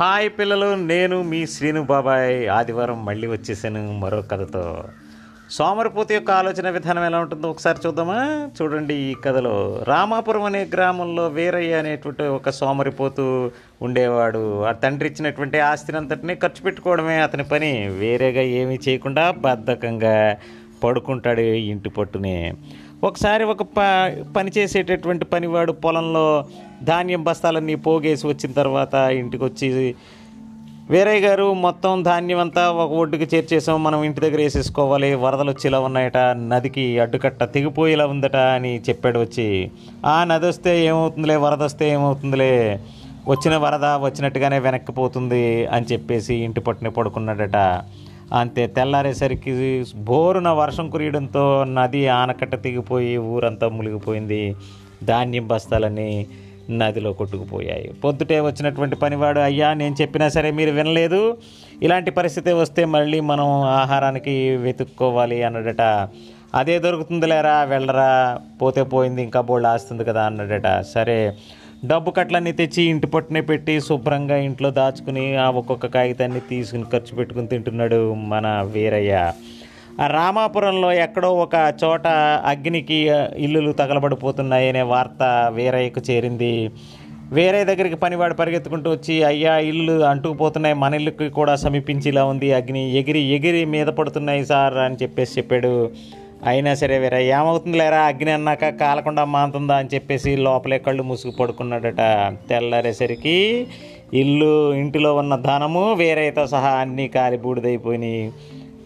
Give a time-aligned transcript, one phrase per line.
[0.00, 4.84] Hi పిల్లలు నేను మీ శ్రీను బాబాయ్ ఆదివారం మళ్ళీ వచ్చేసాను మరో కథతో.
[5.50, 8.50] సోమరిపోతు యొక్క ఆలోచన విధానం ఎలా ఉంటుందో ఒకసారి చూద్దామా?
[8.62, 9.84] చూడండి ఈ కథలో.
[9.88, 13.50] రామాపురం అనే గ్రామంలో వీరయ్య అనేటువంటి ఒక సోమరిపోతు
[13.82, 14.62] ఉండేవాడు.
[14.62, 17.88] ఆ తండ్రి ఇచ్చినటువంటి ఆస్తిని అంతటినీ ఖర్చు పెట్టుకోవడమే అతని పని.
[17.88, 20.36] వేరేగా ఏమీ చేయకుండా బద్ధకంగా
[20.84, 22.54] పడుకుంటాడు ఇంటి పట్టునే.
[23.04, 23.80] ఒకసారి ఒక ప
[24.36, 26.26] పని చేసేటటువంటి పనివాడు పొలంలో
[26.82, 29.94] ధాన్యం బస్తాలన్నీ పోగేసి వచ్చిన తర్వాత ఇంటికి వచ్చి
[30.90, 36.18] వేరే గారు మొత్తం ధాన్యం అంతా ఒక ఒడ్డుకి చేర్చేసాం మనం ఇంటి దగ్గర వేసేసుకోవాలి వరదలు వచ్చేలా ఉన్నాయట
[36.34, 39.70] నదికి అడ్డుకట్ట తెగిపోయేలా ఉందట అని చెప్పాడు వచ్చి.
[40.06, 42.80] ఆ నది వస్తే ఏమవుతుందిలే వరద వస్తే ఏమవుతుందిలే
[43.28, 47.56] వచ్చిన వరద వచ్చినట్టుగానే వెనక్కి పోతుంది అని చెప్పేసి ఇంటి పట్టున పడుకున్నాడట.
[48.32, 54.56] అంతే తెల్లారేసరికి బోరున వర్షం కురియడంతో నది ఆనకట్ట తెగిపోయి ఊరంతా మునిగిపోయింది.
[55.04, 56.26] ధాన్యం బస్తాలని
[56.70, 57.92] నదిలో కొట్టుకుపోయాయి.
[57.92, 61.38] పొద్దుటే వచ్చినటువంటి పనివాడు అయ్యా నేను చెప్పినా సరే మీరు వినలేదు.
[61.82, 66.08] ఇలాంటి పరిస్థితి వస్తే మళ్ళీ మనం ఆహారానికి వెతుక్కోవాలి అన్నాడట.
[66.54, 70.80] అదే దొరుకుతుందిలేరా వెళ్ళరా పోతే పోయింది ఇంకా బోళ్ళు ఆస్తుంది కదా అన్నాడట.
[70.80, 71.36] సరే
[71.84, 77.46] డబ్బు కట్లన్నీ తెచ్చి ఇంటి పట్టునే పెట్టి శుభ్రంగా ఇంట్లో దాచుకుని ఆ ఒక్కొక్క కాగితాన్ని తీసుకుని ఖర్చు పెట్టుకుని
[77.46, 79.32] తింటున్నాడు మన వీరయ్య.
[80.00, 82.06] ఆ రామాపురంలో ఎక్కడో ఒక చోట
[82.46, 86.70] అగ్నికి ఇల్లులు తగలబడిపోతున్నాయి అనే వార్త వీరయ్యకు చేరింది.
[87.32, 90.74] వేరే దగ్గరికి పనివాడు పరిగెత్తుకుంటూ వచ్చి అయ్యా ఇల్లు అంటుకుపోతున్నాయి.
[90.74, 92.52] మన ఇల్లుకి కూడా సమీపించేలా ఉంది.
[92.52, 95.90] అగ్ని ఎగిరి ఎగిరి మీద పడుతున్నాయి సార్ అని చెప్పేసి చెప్పాడు.
[96.44, 102.00] అయినా సరే వేరే ఏమవుతుంది లేరా అగ్ని అన్నాక కాలకుండా మాంతుందా అని చెప్పేసి లోపలే కళ్ళు మూసుకు పడుకున్నాడట
[102.48, 103.66] తెల్లారేసరికి.
[104.14, 108.32] ఇల్లు ఇంటిలో ఉన్న ధనము వేరేతో సహా అన్నీ కాలి బూడిదైపోయినాయి.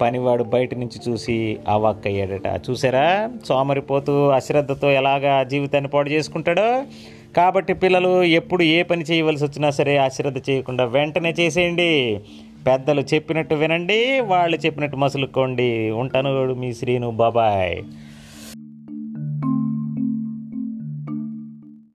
[0.00, 2.60] పనివాడు బయట నుంచి చూసి అవాక్కయ్యాడట.
[2.70, 3.30] చూసారా?
[3.48, 6.82] సోమరిపోతూ అశ్రద్ధతో ఎలాగా జీవితాన్ని పాడు చేసుకుంటాడో?
[7.36, 12.20] కాబట్టి పిల్లలు ఎప్పుడు ఏ పని చేయవలసి వచ్చినా సరే అశ్రద్ధ చేయకుండా వెంటనే చేసేయండి.
[12.66, 15.90] పెద్దలు చెప్పినట్టు వినండి వాళ్ళు చెప్పినట్టు మసులుకోండి.
[15.90, 17.82] ఉంటాను మీ శ్రీను బాబాయ్.